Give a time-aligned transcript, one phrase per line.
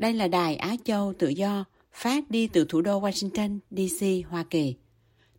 [0.00, 4.44] Đây là đài Á Châu Tự Do, phát đi từ thủ đô Washington, D.C., Hoa
[4.50, 4.74] Kỳ.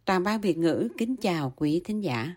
[0.06, 2.36] Toàn ban Việt ngữ kính chào quý thính giả.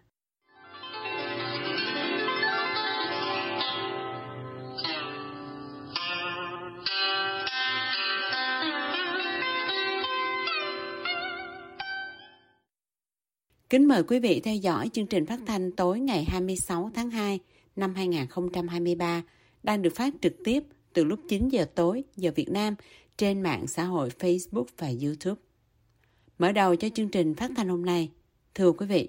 [13.71, 17.41] Kính mời quý vị theo dõi chương trình phát thanh tối ngày 26 tháng 2
[17.77, 19.23] năm 2023
[19.63, 20.65] đang được phát trực tiếp
[20.95, 22.75] từ lúc 9 giờ tối giờ Việt Nam
[23.17, 25.41] trên mạng xã hội Facebook và YouTube.
[26.39, 28.11] Mở đầu cho chương trình phát thanh hôm nay,
[28.55, 29.09] thưa quý vị,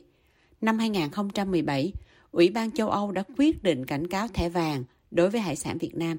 [0.62, 1.94] năm 2017,
[2.32, 5.78] Ủy ban châu Âu đã quyết định cảnh cáo thẻ vàng đối với hải sản
[5.78, 6.18] Việt Nam.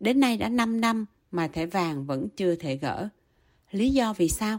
[0.00, 3.08] Đến nay đã 5 năm mà thẻ vàng vẫn chưa thể gỡ.
[3.70, 4.58] Lý do vì sao?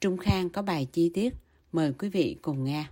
[0.00, 1.34] Trung Khang có bài chi tiết.
[1.72, 2.84] Mời quý vị cùng nghe.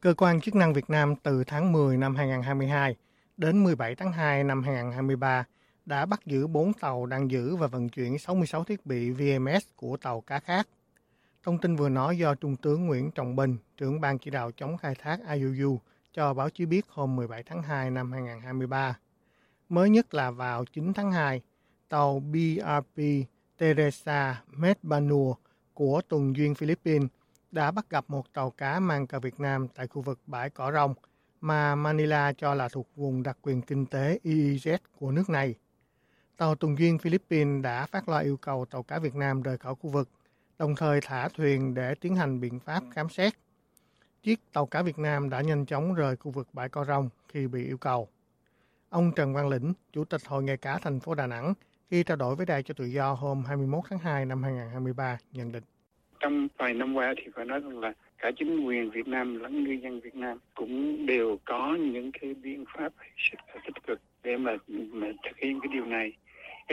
[0.00, 2.96] Cơ quan chức năng Việt Nam từ tháng 10 năm 2022
[3.36, 5.44] đến 17 tháng 2 năm 2023
[5.90, 9.96] đã bắt giữ 4 tàu đang giữ và vận chuyển 66 thiết bị VMS của
[9.96, 10.68] tàu cá khác.
[11.42, 14.76] Thông tin vừa nói do Trung tướng Nguyễn Trọng Bình, trưởng ban chỉ đạo chống
[14.76, 15.80] khai thác IUU,
[16.12, 18.98] cho báo chí biết hôm 17 tháng 2 năm 2023.
[19.68, 21.40] Mới nhất là vào 9 tháng 2,
[21.88, 23.02] tàu BRP
[23.58, 25.36] Teresa Medbanur
[25.74, 27.08] của tuần duyên Philippines
[27.50, 30.72] đã bắt gặp một tàu cá mang cờ Việt Nam tại khu vực bãi Cỏ
[30.72, 30.94] Rồng
[31.40, 35.54] mà Manila cho là thuộc vùng đặc quyền kinh tế EEZ của nước này.
[36.40, 39.74] Tàu tuần duyên Philippines đã phát loa yêu cầu tàu cá Việt Nam rời khỏi
[39.74, 40.08] khu vực,
[40.58, 43.32] đồng thời thả thuyền để tiến hành biện pháp khám xét.
[44.22, 47.46] Chiếc tàu cá Việt Nam đã nhanh chóng rời khu vực bãi Co Rong khi
[47.46, 48.08] bị yêu cầu.
[48.90, 51.54] Ông Trần Văn Lĩnh, Chủ tịch Hội nghề cá thành phố Đà Nẵng,
[51.90, 55.52] khi trao đổi với Đài cho Tự do hôm 21 tháng 2 năm 2023, nhận
[55.52, 55.64] định.
[56.20, 59.64] Trong vài năm qua thì phải nói rằng là cả chính quyền Việt Nam lẫn
[59.64, 64.36] ngư dân Việt Nam cũng đều có những cái biện pháp sức tích cực để
[64.36, 66.12] mà, mà thực hiện cái điều này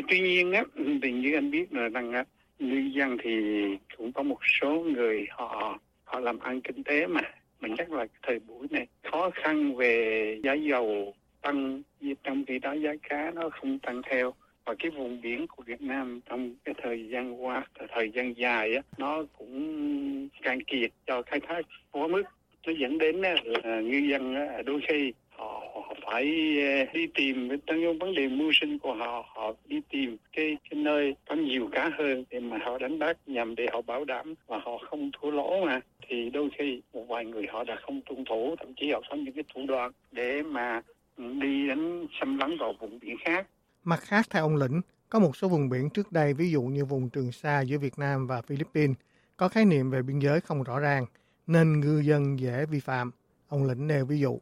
[0.07, 0.63] tuy nhiên á
[1.01, 2.23] thì như anh biết là rằng á
[2.59, 3.63] ngư dân thì
[3.97, 7.21] cũng có một số người họ họ làm ăn kinh tế mà.
[7.61, 11.81] Mình chắc là thời buổi này khó khăn về giá dầu tăng
[12.23, 14.33] trong khi đó giá cá nó không tăng theo.
[14.65, 17.65] Và cái vùng biển của Việt Nam trong cái thời gian qua
[17.95, 22.23] thời gian dài á nó cũng cạn kiệt cho khai thác quá mức.
[22.67, 23.35] Nó dẫn đến là
[23.81, 25.76] ngư dân đôi khi họ, họ
[26.11, 26.25] phải
[26.61, 27.49] ờ, đi tìm.
[27.65, 31.69] Trong vấn đề mưu sinh của họ họ đi tìm cái, cái nơi có nhiều
[31.71, 35.11] cá hơn để mà họ đánh bắt nhằm để họ bảo đảm và họ không
[35.13, 35.79] thua lỗ mà.
[36.07, 39.15] Thì đôi khi một vài người họ đã không tuân thủ thậm chí họ có
[39.15, 40.81] những cái thủ đoạn để mà
[41.17, 43.47] ừ, đi đánh xâm lấn vào vùng biển khác.
[43.83, 46.85] Mặt khác theo ông lĩnh có một số vùng biển trước đây ví dụ như
[46.85, 48.95] vùng Trường Sa giữa Việt Nam và Philippines
[49.37, 51.05] có khái niệm về biên giới không rõ ràng
[51.47, 53.11] nên ngư dân dễ vi phạm.
[53.47, 54.39] Ông Lĩnh nêu ví dụ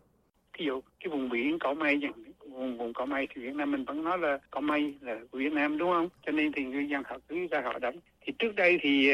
[0.59, 1.99] ví dụ cái vùng biển cỏ mây
[2.39, 5.37] vùng vùng cỏ mây thì Việt Nam mình vẫn nói là cỏ mây là của
[5.37, 6.09] Việt Nam đúng không?
[6.25, 7.95] Cho nên thì ngư dân họ cứ ra họ đánh.
[8.25, 9.11] Thì trước đây thì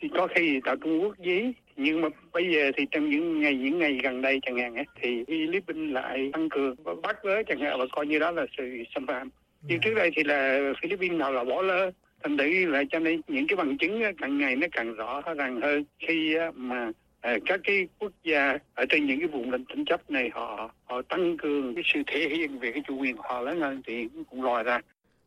[0.00, 3.54] thì có khi tạo Trung Quốc giấy nhưng mà bây giờ thì trong những ngày
[3.54, 7.60] những ngày gần đây chẳng hạn ấy, thì Philippines lại tăng cường bắt với chẳng
[7.60, 9.30] hạn và coi như đó là sự xâm phạm.
[9.62, 11.90] Nhưng trước đây thì là Philippines nào là bỏ lỡ
[12.22, 15.60] thành thử là cho nên những cái bằng chứng càng ngày nó càng rõ ràng
[15.60, 19.84] hơn khi mà À, các cái quốc gia ở trên những cái vùng lãnh tranh
[19.84, 23.22] chấp này họ họ tăng cường cái sự thể hiện về cái chủ quyền của
[23.28, 24.80] họ lớn hơn thì cũng lòi ra.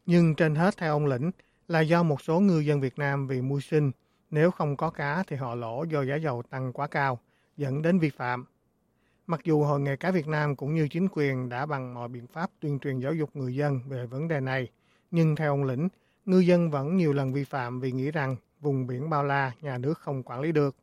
[0.05, 1.31] Nhưng trên hết theo ông Lĩnh
[1.67, 3.91] là do một số ngư dân Việt Nam vì mưu sinh,
[4.29, 7.19] nếu không có cá thì họ lỗ do giá dầu tăng quá cao,
[7.57, 8.45] dẫn đến vi phạm.
[9.27, 12.27] Mặc dù Hội nghề cá Việt Nam cũng như chính quyền đã bằng mọi biện
[12.27, 14.67] pháp tuyên truyền giáo dục người dân về vấn đề này,
[15.11, 15.89] nhưng theo ông Lĩnh,
[16.25, 19.77] ngư dân vẫn nhiều lần vi phạm vì nghĩ rằng vùng biển bao la nhà
[19.77, 20.75] nước không quản lý được.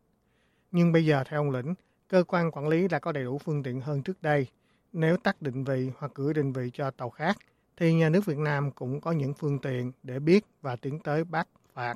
[0.73, 1.75] Nhưng bây giờ theo ông Lĩnh,
[2.09, 4.47] cơ quan quản lý đã có đầy đủ phương tiện hơn trước đây.
[4.93, 7.37] Nếu tắt định vị hoặc gửi định vị cho tàu khác,
[7.77, 11.25] thì nhà nước Việt Nam cũng có những phương tiện để biết và tiến tới
[11.25, 11.95] bắt phạt.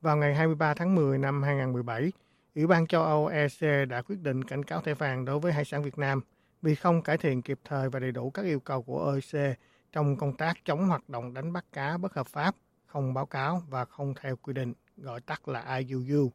[0.00, 2.12] Vào ngày 23 tháng 10 năm 2017,
[2.54, 5.64] Ủy ban châu Âu EC đã quyết định cảnh cáo thẻ vàng đối với hải
[5.64, 6.20] sản Việt Nam
[6.62, 9.58] vì không cải thiện kịp thời và đầy đủ các yêu cầu của EC
[9.92, 12.54] trong công tác chống hoạt động đánh bắt cá bất hợp pháp,
[12.86, 16.30] không báo cáo và không theo quy định, gọi tắt là IUU.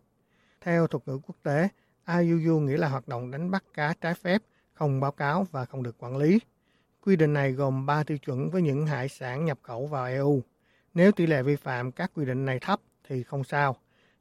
[0.62, 1.70] Theo thuật ngữ quốc tế,
[2.08, 4.42] IUU nghĩa là hoạt động đánh bắt cá trái phép,
[4.74, 6.40] không báo cáo và không được quản lý.
[7.02, 10.42] Quy định này gồm 3 tiêu chuẩn với những hải sản nhập khẩu vào EU.
[10.94, 13.76] Nếu tỷ lệ vi phạm các quy định này thấp thì không sao,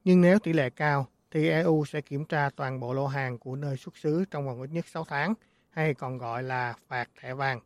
[0.05, 3.57] nhưng nếu tỷ lệ cao thì EU sẽ kiểm tra toàn bộ lô hàng của
[3.57, 5.35] nơi xuất xứ trong vòng ít nhất 6 tháng,
[5.71, 7.61] hay còn gọi là phạt thẻ vàng.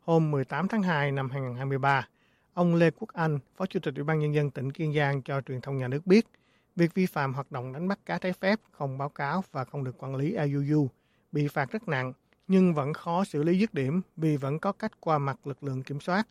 [0.00, 2.08] Hôm 18 tháng 2 năm 2023,
[2.54, 5.40] ông Lê Quốc Anh, Phó Chủ tịch Ủy ban Nhân dân tỉnh Kiên Giang cho
[5.40, 6.26] truyền thông nhà nước biết,
[6.76, 9.84] việc vi phạm hoạt động đánh bắt cá trái phép, không báo cáo và không
[9.84, 10.88] được quản lý IUU
[11.32, 12.12] bị phạt rất nặng,
[12.48, 15.82] nhưng vẫn khó xử lý dứt điểm vì vẫn có cách qua mặt lực lượng
[15.82, 16.28] kiểm soát.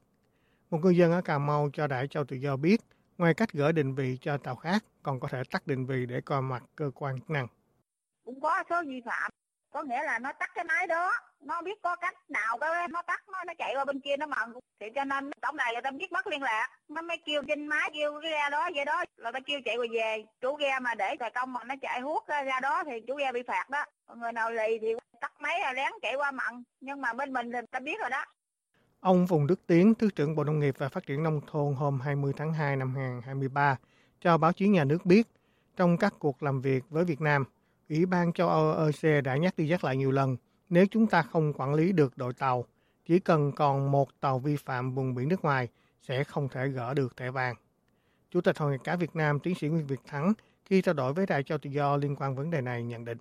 [0.69, 2.81] Một ngư dân ở Cà Mau cho Đại Châu Tự Do biết,
[3.17, 6.21] ngoài cách gửi định vị cho tàu khác, còn có thể tắt định vị để
[6.21, 7.47] qua mặt cơ quan chức năng.
[8.25, 9.31] Cũng có số vi phạm,
[9.71, 13.01] có nghĩa là nó tắt cái máy đó, nó biết có cách nào cái nó
[13.01, 15.81] tắt nó nó chạy qua bên kia nó mần thì cho nên tổng đài người
[15.81, 16.69] ta biết mất liên lạc.
[16.89, 19.03] Nó mới kêu trên máy kêu cái ga đó vậy đó.
[19.17, 22.01] Là ta kêu chạy qua về chủ ghe mà để tài công mà nó chạy
[22.01, 23.85] hút ra, ra đó thì chủ ghe bị phạt đó.
[24.15, 26.63] Người nào lì thì tắt máy là lén chạy qua mặn.
[26.81, 28.25] Nhưng mà bên mình thì ta biết rồi đó.
[28.99, 31.99] Ông Phùng Đức Tiến, Thứ trưởng Bộ Nông nghiệp và Phát triển Nông thôn hôm
[31.99, 33.77] 20 tháng 2 năm 2023
[34.19, 35.27] cho báo chí nhà nước biết,
[35.75, 37.45] trong các cuộc làm việc với Việt Nam,
[37.91, 40.37] Ủy ban châu Âu EC đã nhắc đi nhắc lại nhiều lần,
[40.69, 42.65] nếu chúng ta không quản lý được đội tàu,
[43.05, 45.69] chỉ cần còn một tàu vi phạm vùng biển nước ngoài
[46.01, 47.55] sẽ không thể gỡ được thẻ vàng.
[48.29, 50.33] Chủ tịch Hội nghề cá Việt Nam tiến sĩ Nguyễn Việt Thắng
[50.65, 53.17] khi trao đổi với Đài Châu Tự Do liên quan vấn đề này nhận định.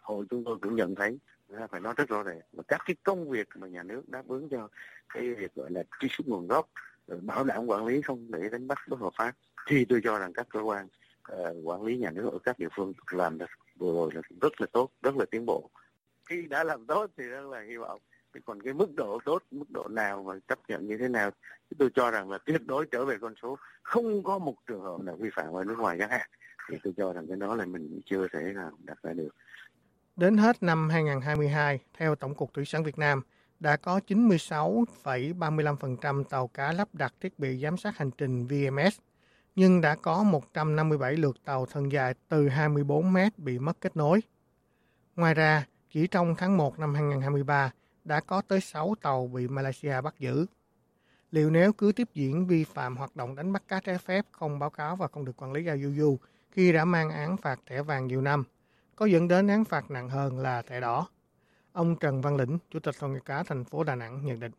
[0.00, 1.18] Hội chúng tôi cũng nhận thấy
[1.56, 4.48] à, phải nói rất rõ ràng các cái công việc mà nhà nước đáp ứng
[4.48, 4.68] cho
[5.14, 6.68] cái việc gọi là truy xuất nguồn gốc
[7.22, 9.32] bảo đảm quản lý không để đánh bắt bất hợp pháp
[9.66, 10.88] thì tôi cho rằng các cơ quan
[11.32, 13.46] uh, quản lý nhà nước ở các địa phương làm được
[13.78, 15.70] vừa rồi là rất là tốt rất là tiến bộ.
[16.26, 18.00] Khi đã làm tốt thì rất là hy vọng.
[18.44, 21.30] Còn cái mức độ tốt mức độ nào và chấp nhận như thế nào?
[21.78, 25.00] Tôi cho rằng là tuyệt đối trở về con số không có một trường hợp
[25.00, 26.28] nào vi phạm ở nước ngoài chẳng hạn
[26.70, 29.28] thì tôi cho rằng cái đó là mình chưa thể nào đặt ra được.
[30.16, 33.22] Đến hết năm 2022, theo Tổng cục Thủy sản Việt Nam,
[33.60, 38.98] đã có 96,35% tàu cá lắp đặt thiết bị giám sát hành trình VMS,
[39.56, 44.20] nhưng đã có 157 lượt tàu thân dài từ 24 mét bị mất kết nối.
[45.16, 47.72] Ngoài ra, chỉ trong tháng 1 năm 2023,
[48.04, 50.46] đã có tới 6 tàu bị Malaysia bắt giữ.
[51.30, 54.58] Liệu nếu cứ tiếp diễn vi phạm hoạt động đánh bắt cá trái phép không
[54.58, 56.18] báo cáo và không được quản lý IUU
[56.50, 58.44] khi đã mang án phạt thẻ vàng nhiều năm,
[58.96, 61.08] có dẫn đến án phạt nặng hơn là thẻ đỏ.
[61.72, 64.52] Ông Trần Văn Lĩnh, Chủ tịch Hội nghề cá thành phố Đà Nẵng nhận định.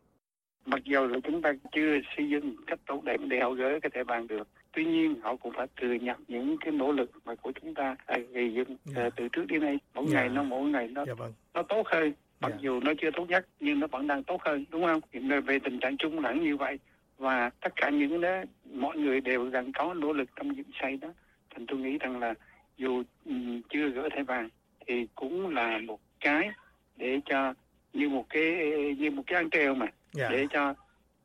[0.66, 3.90] Mặc dù là chúng ta chưa xây dựng cách tốt đẹp để họ gỡ cái
[3.94, 7.34] thẻ vàng được, tuy nhiên họ cũng phải thừa nhận những cái nỗ lực mà
[7.34, 7.96] của chúng ta
[8.32, 8.78] gây dựng yeah.
[8.96, 9.10] Dạ.
[9.16, 10.14] từ trước đến nay mỗi yeah.
[10.14, 11.32] ngày nó mỗi ngày nó yeah, vâng.
[11.54, 12.60] nó tốt hơn mặc yeah.
[12.60, 15.58] dù nó chưa tốt nhất nhưng nó vẫn đang tốt hơn đúng không hiện về
[15.58, 16.78] tình trạng chung là như vậy
[17.18, 18.42] và tất cả những đó
[18.72, 21.08] mọi người đều đang có nỗ lực trong những xây đó
[21.54, 22.34] thành tôi nghĩ rằng là
[22.76, 24.48] dù um, chưa gỡ thẻ vàng
[24.86, 26.50] thì cũng là một cái
[26.96, 27.54] để cho
[27.92, 28.54] như một cái
[28.98, 29.86] như một cái ăn treo mà
[30.16, 30.30] yeah.
[30.32, 30.36] Dạ.
[30.36, 30.74] để cho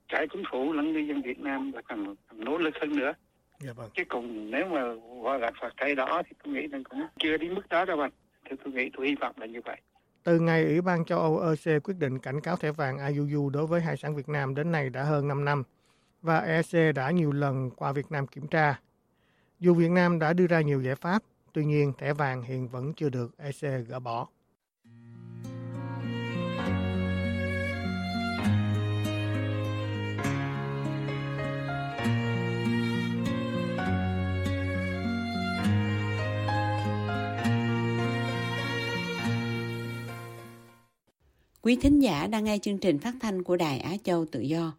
[0.07, 3.03] cả chính phủ lẫn ngư dân Việt Nam là cần, cần nỗ lực hơn nữa.
[3.03, 3.17] Yeah,
[3.59, 3.89] dạ vâng.
[3.93, 4.81] Chứ còn nếu mà
[5.23, 7.99] gọi là phạt cái đó thì tôi nghĩ là cũng chưa đến mức đó đâu
[7.99, 8.11] anh.
[8.49, 9.77] Thì tôi nghĩ tôi hy vọng là như vậy.
[10.23, 13.67] Từ ngày Ủy ban châu Âu EC quyết định cảnh cáo thẻ vàng IUU đối
[13.67, 15.63] với hải sản Việt Nam đến nay đã hơn 5 năm
[16.21, 18.79] và EC đã nhiều lần qua Việt Nam kiểm tra.
[19.59, 21.23] Dù Việt Nam đã đưa ra nhiều giải pháp,
[21.53, 24.27] tuy nhiên thẻ vàng hiện vẫn chưa được EC gỡ bỏ.
[41.63, 44.74] Quý thính giả đang nghe chương trình phát thanh của Đài Á Châu Tự Do.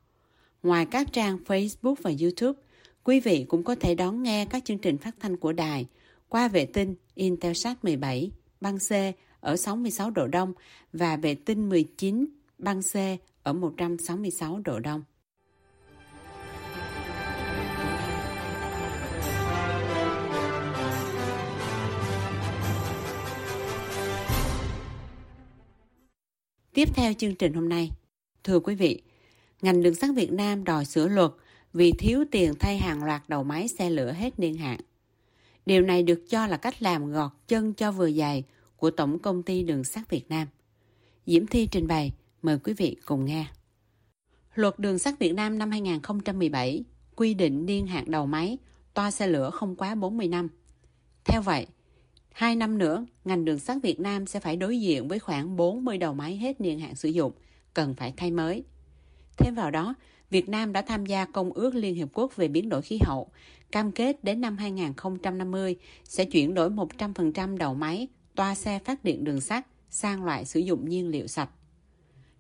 [0.63, 2.61] Ngoài các trang Facebook và YouTube,
[3.05, 5.87] quý vị cũng có thể đón nghe các chương trình phát thanh của đài
[6.29, 8.93] qua vệ tinh Intelsat 17 băng C
[9.41, 10.53] ở 66 độ Đông
[10.93, 12.27] và vệ tinh 19
[12.59, 12.97] băng C
[13.43, 15.03] ở 166 độ Đông.
[26.75, 27.91] Tiếp theo chương trình hôm nay,
[28.45, 29.03] thưa quý vị,
[29.63, 31.31] ngành đường sắt Việt Nam đòi sửa luật
[31.73, 34.81] vì thiếu tiền thay hàng loạt đầu máy xe lửa hết niên hạn.
[35.67, 38.45] Điều này được cho là cách làm gọt chân cho vừa dài
[38.77, 40.49] của Tổng Công ty Đường sắt Việt Nam.
[41.27, 42.13] Diễm Thi trình bày,
[42.43, 43.47] mời quý vị cùng nghe.
[44.55, 46.85] Luật Đường sắt Việt Nam năm 2017
[47.17, 48.59] quy định niên hạn đầu máy
[48.95, 50.49] toa xe lửa không quá 40 năm.
[51.25, 51.67] Theo vậy,
[52.33, 55.99] Hai năm nữa, ngành đường sắt Việt Nam sẽ phải đối diện với khoảng 40
[55.99, 57.33] đầu máy hết niên hạn sử dụng,
[57.75, 58.65] cần phải thay mới.
[59.37, 59.95] Thêm vào đó,
[60.31, 63.31] Việt Nam đã tham gia Công ước Liên Hiệp Quốc về biến đổi khí hậu,
[63.73, 69.25] cam kết đến năm 2050 sẽ chuyển đổi 100% đầu máy, toa xe phát điện
[69.25, 71.51] đường sắt sang loại sử dụng nhiên liệu sạch.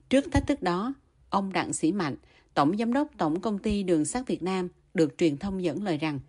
[0.08, 0.94] Trước thách thức đó,
[1.30, 2.16] ông Đặng Sĩ Mạnh,
[2.54, 5.98] Tổng Giám đốc Tổng Công ty Đường sắt Việt Nam, được truyền thông dẫn lời
[5.98, 6.20] rằng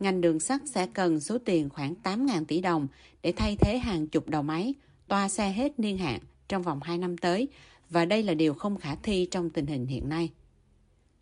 [0.00, 2.88] ngành đường sắt sẽ cần số tiền khoảng 8.000 tỷ đồng
[3.22, 4.74] để thay thế hàng chục đầu máy,
[5.08, 7.48] toa xe hết niên hạn trong vòng 2 năm tới
[7.90, 10.30] và đây là điều không khả thi trong tình hình hiện nay.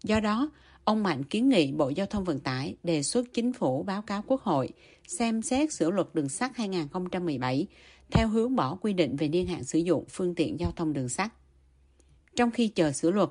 [0.02, 0.50] Do đó,
[0.84, 4.22] ông Mạnh kiến nghị Bộ Giao thông Vận tải đề xuất chính phủ báo cáo
[4.26, 4.68] Quốc hội
[5.06, 7.66] xem xét sửa luật đường sắt 2017
[8.10, 11.08] theo hướng bỏ quy định về niên hạn sử dụng phương tiện giao thông đường
[11.08, 11.32] sắt.
[12.36, 13.28] Trong khi chờ sửa luật,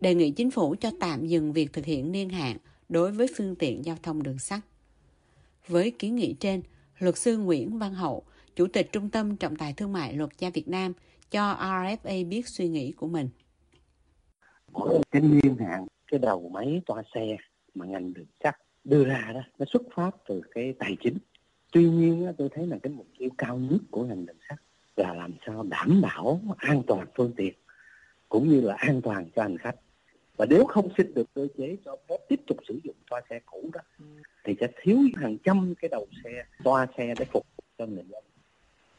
[0.00, 2.56] đề nghị chính phủ cho tạm dừng việc thực hiện niên hạn
[2.88, 4.60] đối với phương tiện giao thông đường sắt.
[5.68, 6.62] Với kiến nghị trên,
[6.98, 8.22] luật sư Nguyễn Văn Hậu,
[8.56, 10.92] Chủ tịch Trung tâm Trọng tài Thương mại Luật gia Việt Nam
[11.30, 13.28] cho RFA biết suy nghĩ của mình.
[15.10, 17.36] Cái niên hạn, cái đầu máy toa xe
[17.74, 21.18] mà ngành đường sắt đưa ra đó, nó xuất phát từ cái tài chính.
[21.72, 24.58] Tuy nhiên tôi thấy là cái mục tiêu cao nhất của ngành đường sắt
[24.96, 27.54] là làm sao đảm bảo an toàn phương tiện
[28.28, 29.76] cũng như là an toàn cho hành khách
[30.36, 33.40] và nếu không xin được cơ chế cho phép tiếp tục sử dụng toa xe
[33.46, 33.80] cũ đó
[34.44, 37.46] thì sẽ thiếu hàng trăm cái đầu xe toa xe để phục
[37.78, 38.22] cho người dân.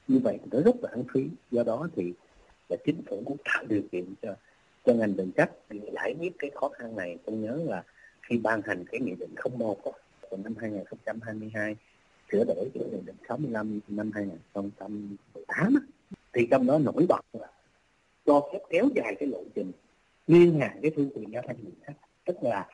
[0.08, 1.28] Như vậy nó rất là lãng phí.
[1.52, 2.14] Do đó thì
[2.70, 4.36] là chính phủ cũng tạo điều kiện cho
[4.86, 7.18] cho ngành đường sắt để giải quyết cái khó khăn này.
[7.26, 7.84] Tôi nhớ là
[8.22, 9.92] khi ban hành cái nghị định 01 đó,
[10.30, 11.76] vào năm 2022
[12.32, 15.76] sửa đổi cái nghị định 65 năm 2018
[16.34, 17.48] thì trong đó nổi bật là
[18.26, 19.72] cho phép kéo dài cái lộ trình
[20.28, 22.68] liên hạn cái phương tiện giao thông đường sắt tức là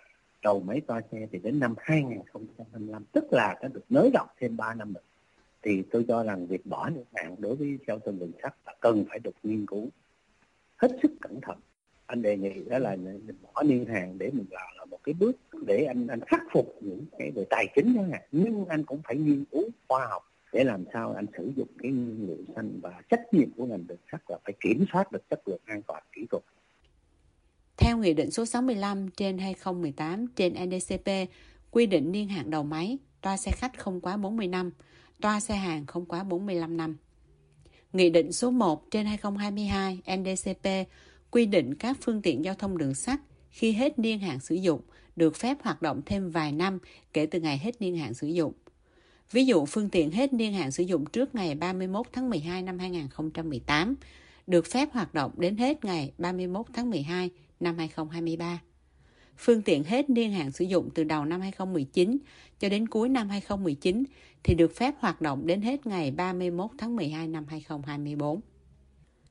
[0.44, 4.58] đầu máy toa xe thì đến năm 2025 tức là nó được nới rộng thêm
[4.58, 5.02] 3 năm nữa
[5.64, 8.76] thì tôi cho rằng việc bỏ niên hạn đối với giao thông đường sắt là
[8.80, 9.90] cần phải được nghiên cứu
[10.78, 11.58] hết sức cẩn thận.
[12.06, 15.14] Anh đề nghị đó là mình bỏ niên hạn để mình làm là một cái
[15.14, 18.86] bước để anh anh khắc phục những cái về tài chính chẳng hạn nhưng anh
[18.86, 22.56] cũng phải nghiên cứu khoa học để làm sao anh sử dụng cái nhiên liệu
[22.56, 25.62] xanh và trách nhiệm của ngành đường sắt là phải kiểm soát được chất lượng
[25.66, 26.44] an toàn kỹ thuật
[27.78, 31.10] theo Nghị định số 65 trên 2018 trên NDCP
[31.72, 34.72] quy định niên hạn đầu máy, toa xe khách không quá 40 năm,
[35.22, 36.98] toa xe hàng không quá 45 năm.
[37.94, 40.68] Nghị định số 1 trên 2022 NDCP
[41.32, 44.82] quy định các phương tiện giao thông đường sắt khi hết niên hạn sử dụng
[45.16, 46.80] được phép hoạt động thêm vài năm
[47.14, 48.54] kể từ ngày hết niên hạn sử dụng.
[49.32, 52.80] Ví dụ phương tiện hết niên hạn sử dụng trước ngày 31 tháng 12 năm
[52.80, 53.96] 2018
[54.48, 57.30] được phép hoạt động đến hết ngày 31 tháng 12
[57.64, 58.62] năm 2023.
[59.38, 62.18] Phương tiện hết niên hạn sử dụng từ đầu năm 2019
[62.60, 64.04] cho đến cuối năm 2019
[64.44, 68.42] thì được phép hoạt động đến hết ngày 31 tháng 12 năm 2024.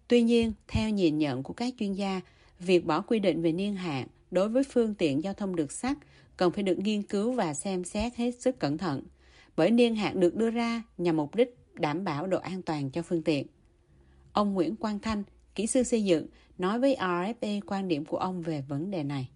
[0.09, 2.21] Tuy nhiên, theo nhìn nhận của các chuyên gia,
[2.59, 5.99] việc bỏ quy định về niên hạn đối với phương tiện giao thông đường sắt
[6.37, 9.03] cần phải được nghiên cứu và xem xét hết sức cẩn thận,
[9.57, 13.03] bởi niên hạn được đưa ra nhằm mục đích đảm bảo độ an toàn cho
[13.03, 13.47] phương tiện.
[14.33, 15.23] Ông Nguyễn Quang Thanh,
[15.55, 16.27] kỹ sư xây dựng,
[16.63, 19.29] nói với RFP quan điểm của ông về vấn đề này.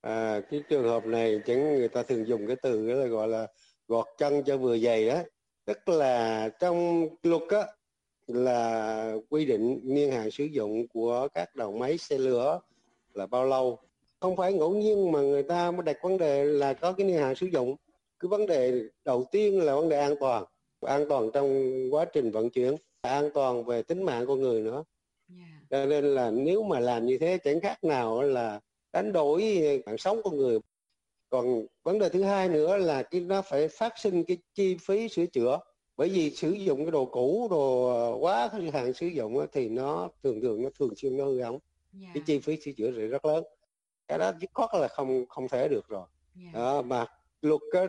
[0.00, 3.28] À, cái trường hợp này chẳng người ta thường dùng cái từ đó là gọi
[3.28, 3.46] là
[3.88, 5.18] gọt chân cho vừa dày đó.
[5.64, 7.66] Tức là trong luật á
[8.26, 12.60] là quy định niên hạn sử dụng của các đầu máy xe lửa
[13.14, 13.78] là bao lâu?
[14.20, 17.16] Không phải ngẫu nhiên mà người ta mới đặt vấn đề là có cái niên
[17.16, 17.76] hạn sử dụng.
[18.20, 20.44] Cái vấn đề đầu tiên là vấn đề an toàn.
[20.80, 24.84] An toàn trong quá trình vận chuyển an toàn về tính mạng con người nữa
[25.70, 28.60] cho nên là nếu mà làm như thế chẳng khác nào là
[28.92, 29.42] đánh đổi
[29.86, 30.58] mạng sống con người.
[31.30, 35.08] Còn vấn đề thứ hai nữa là cái nó phải phát sinh cái chi phí
[35.08, 35.58] sửa chữa.
[35.96, 40.40] Bởi vì sử dụng cái đồ cũ đồ quá hạn sử dụng thì nó thường
[40.40, 41.58] thường nó thường xuyên nó hư hỏng.
[42.02, 42.14] Yeah.
[42.14, 43.44] cái chi phí sửa chữa rất lớn.
[44.08, 46.06] Cái đó dứt khoát là không không thể được rồi.
[46.42, 46.54] Yeah.
[46.54, 47.06] đó, mà
[47.44, 47.88] luật ờ,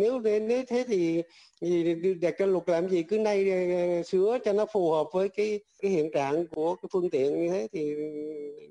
[0.00, 1.22] nếu nếu thế thì,
[1.60, 3.02] thì đặt cái luật làm gì?
[3.02, 6.88] Cứ nay ờ, sửa cho nó phù hợp với cái cái hiện trạng của cái
[6.92, 7.94] phương tiện như thế thì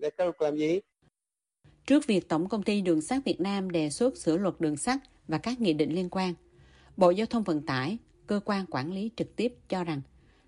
[0.02, 0.80] đặt cái luật làm gì?
[1.86, 5.00] Trước việc Tổng công ty Đường sắt Việt Nam đề xuất sửa luật đường sắt
[5.28, 6.34] và các nghị định liên quan,
[6.98, 7.98] Bộ Giao thông Vận tải,
[8.28, 10.02] cơ quan quản lý trực tiếp cho rằng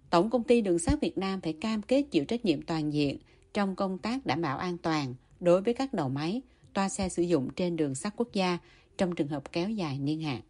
[0.10, 3.18] Tổng công ty Đường sắt Việt Nam phải cam kết chịu trách nhiệm toàn diện
[3.54, 6.42] trong công tác đảm bảo an toàn đối với các đầu máy,
[6.74, 8.58] toa xe sử dụng trên đường sắt quốc gia
[9.00, 10.41] trong trường hợp kéo dài niên hạn.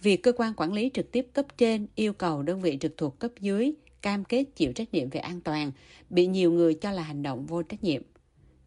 [0.00, 3.18] Việc cơ quan quản lý trực tiếp cấp trên yêu cầu đơn vị trực thuộc
[3.18, 3.72] cấp dưới
[4.02, 5.72] cam kết chịu trách nhiệm về an toàn
[6.10, 8.02] bị nhiều người cho là hành động vô trách nhiệm.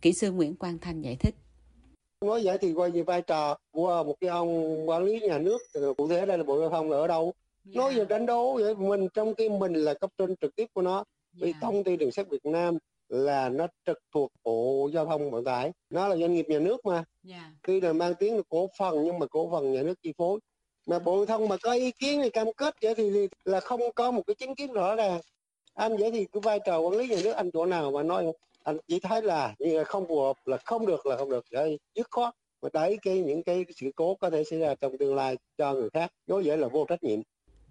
[0.01, 1.35] Kỹ sư Nguyễn Quang Thanh giải thích.
[2.25, 5.61] Nói vậy thì coi như vai trò của một cái ông quản lý nhà nước,
[5.97, 7.33] cụ thể đây là Bộ Giao thông ở đâu?
[7.65, 7.75] Yeah.
[7.75, 10.81] Nói về đánh đố vậy mình trong khi mình là cấp trên trực tiếp của
[10.81, 10.95] nó.
[10.95, 11.05] Yeah.
[11.33, 12.77] Vì thông ty đường sắt Việt Nam
[13.09, 15.71] là nó trực thuộc Bộ Giao thông Vận tải.
[15.89, 17.03] Nó là doanh nghiệp nhà nước mà.
[17.29, 17.43] Yeah.
[17.67, 20.39] Tuy là mang tiếng là cổ phần nhưng mà cổ phần nhà nước chi phối.
[20.85, 23.81] Mà Bộ Giao thông mà có ý kiến thì cam kết vậy thì là không
[23.95, 25.21] có một cái chính kiến rõ ràng
[25.79, 28.25] anh vậy thì cái vai trò quản lý nhà nước anh chỗ nào mà nói
[28.63, 31.77] anh chỉ thấy là như không phù hợp là không được là không được để
[31.95, 35.15] dứt khoát mà đẩy cái những cái sự cố có thể xảy ra trong tương
[35.15, 37.19] lai cho người khác đối vậy là vô trách nhiệm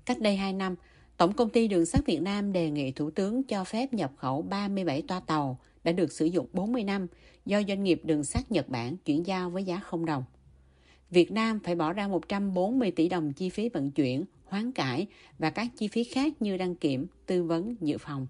[0.04, 0.76] cách đây 2 năm
[1.18, 4.42] Tổng công ty Đường sắt Việt Nam đề nghị Thủ tướng cho phép nhập khẩu
[4.42, 7.06] 37 toa tàu đã được sử dụng 40 năm
[7.46, 10.24] do doanh nghiệp đường sắt Nhật Bản chuyển giao với giá không đồng.
[11.10, 15.06] Việt Nam phải bỏ ra 140 tỷ đồng chi phí vận chuyển, hoán cải
[15.38, 18.26] và các chi phí khác như đăng kiểm, tư vấn, dự phòng.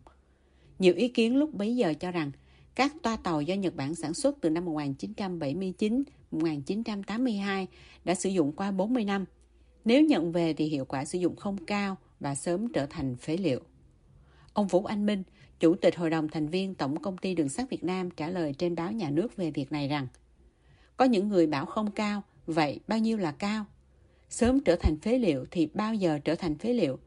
[0.78, 2.30] Nhiều ý kiến lúc bấy giờ cho rằng
[2.75, 4.66] các toa tàu do Nhật Bản sản xuất từ năm
[6.33, 7.66] 1979-1982
[8.04, 9.25] đã sử dụng qua 40 năm.
[9.85, 13.37] Nếu nhận về thì hiệu quả sử dụng không cao và sớm trở thành phế
[13.37, 13.60] liệu.
[14.52, 15.22] Ông Vũ Anh Minh,
[15.60, 18.54] Chủ tịch Hội đồng thành viên Tổng công ty Đường sắt Việt Nam trả lời
[18.58, 20.06] trên báo nhà nước về việc này rằng
[20.96, 23.64] có những người bảo không cao, vậy bao nhiêu là cao?
[24.28, 26.98] Sớm trở thành phế liệu thì bao giờ trở thành phế liệu?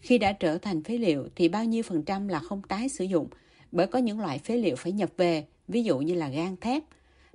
[0.00, 3.04] Khi đã trở thành phế liệu thì bao nhiêu phần trăm là không tái sử
[3.04, 3.28] dụng
[3.72, 6.82] bởi có những loại phế liệu phải nhập về, ví dụ như là gan thép,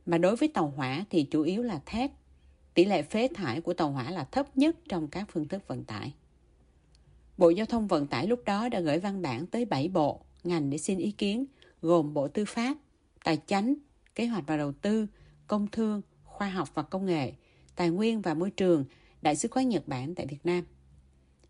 [0.06, 2.12] mà đối với tàu hỏa thì chủ yếu là thép.
[2.74, 5.84] Tỷ lệ phế thải của tàu hỏa là thấp nhất trong các phương thức vận
[5.84, 6.14] tải.
[7.38, 10.70] Bộ Giao thông Vận tải lúc đó đã gửi văn bản tới 7 bộ, ngành
[10.70, 11.46] để xin ý kiến,
[11.82, 12.78] gồm Bộ Tư pháp,
[13.24, 13.76] Tài chánh,
[14.16, 15.08] Kế hoạch và Đầu tư,
[15.48, 17.34] Công thương, Khoa học và Công nghệ,
[17.76, 18.86] Tài nguyên và Môi trường,
[19.22, 20.66] Đại sứ quán Nhật Bản tại Việt Nam.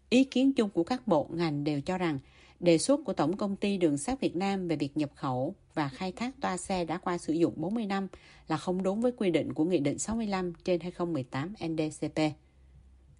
[0.10, 2.20] Ý kiến chung của các bộ ngành đều cho rằng
[2.60, 5.90] đề xuất của Tổng công ty Đường sắt Việt Nam về việc nhập khẩu và
[5.90, 8.08] khai thác toa xe đã qua sử dụng 40 năm
[8.48, 12.20] là không đúng với quy định của Nghị định 65 trên 2018 NDCP.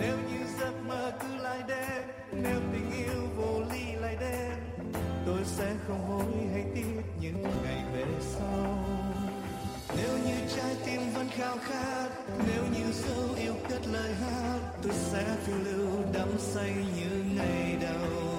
[0.00, 4.52] Nếu như giấc mơ cứ lại đến, nếu tình yêu vô ly lại đến,
[5.26, 6.51] tôi sẽ không hối hận.
[11.36, 12.08] Khao khát,
[12.46, 17.76] nếu như dấu yêu cất lời hát, tôi sẽ phiêu lưu đắm say như ngày
[17.82, 18.31] đầu.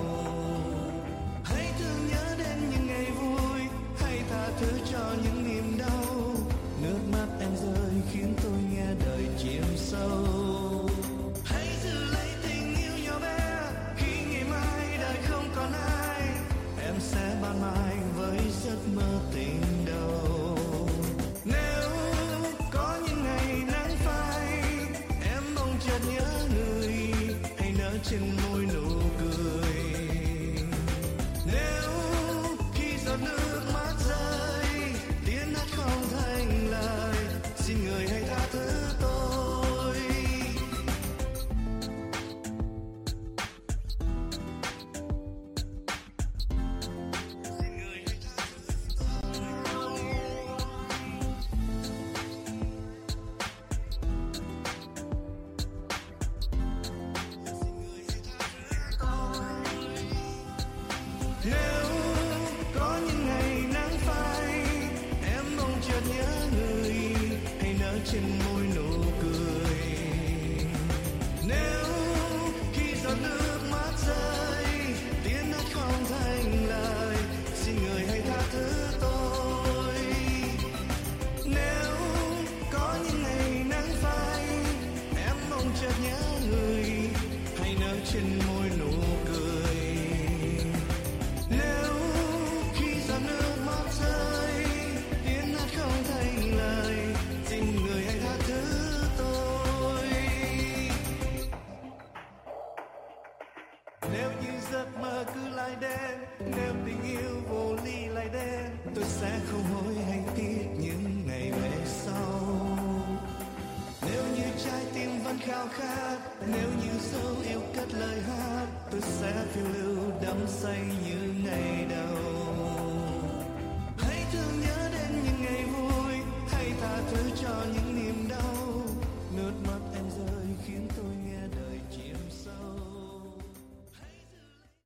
[61.46, 61.73] Nếu